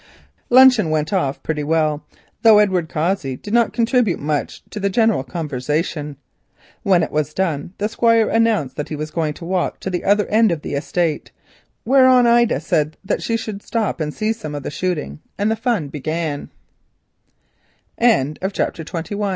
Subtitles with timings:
[0.49, 2.03] Luncheon went off pretty well,
[2.41, 6.17] though Edward Cossey did not contribute much to the general conversation.
[6.81, 10.03] When it was done the Squire announced that he was going to walk to the
[10.03, 11.29] other end of the estate,
[11.85, 15.55] whereon Ida said that she should stop and see something of the shooting, and the
[15.55, 16.49] fun began.
[18.01, 19.01] CHAPTER XXII.
[19.03, 19.29] THE E